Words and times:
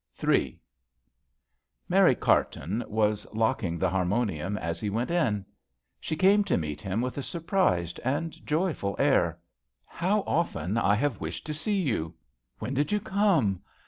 III. 0.27 0.59
CARTON 2.19 2.83
was 2.87 3.31
locking 3.35 3.77
the 3.77 3.91
harmonium 3.91 4.57
as 4.57 4.79
he 4.79 4.89
went 4.89 5.11
in. 5.11 5.45
She 5.99 6.15
came 6.15 6.43
to 6.45 6.57
meet 6.57 6.81
him 6.81 7.01
with 7.01 7.19
a 7.19 7.21
surprised 7.21 7.99
and 8.03 8.43
joyful 8.43 8.95
air. 8.97 9.37
How 9.85 10.21
often 10.21 10.75
I 10.79 10.95
have 10.95 11.21
wished 11.21 11.45
to 11.45 11.69
e 11.69 11.75
you. 11.75 12.15
When 12.57 12.73
did 12.73 12.91
you 12.91 12.99
come 12.99 13.61